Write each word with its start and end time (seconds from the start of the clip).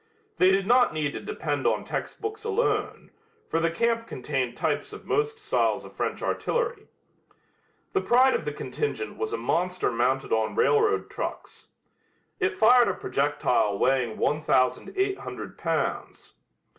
They 0.39 0.49
did 0.49 0.65
not 0.65 0.95
need 0.95 1.11
to 1.13 1.19
depend 1.19 1.67
on 1.67 1.85
textbooks 1.85 2.43
alone, 2.43 3.11
for 3.47 3.59
the 3.59 3.69
camp 3.69 4.07
contained 4.07 4.57
types 4.57 4.93
of 4.93 5.05
most 5.05 5.37
styles 5.37 5.85
of 5.85 5.93
French 5.93 6.23
artillery. 6.23 6.87
The 7.93 8.01
pride 8.01 8.33
of 8.33 8.43
the 8.43 8.51
contingent 8.51 9.15
was 9.15 9.31
a 9.31 9.37
monster 9.37 9.91
mounted 9.91 10.33
on 10.33 10.55
railroad 10.55 11.11
trucks. 11.11 11.73
It 12.39 12.57
fired 12.57 12.87
a 12.87 12.95
projectile 12.95 13.77
weighing 13.77 14.17
1800 14.17 15.57
pounds. 15.59 16.33